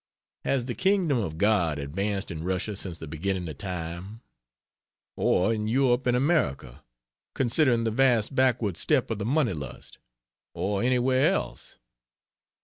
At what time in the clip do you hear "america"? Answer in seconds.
6.17-6.83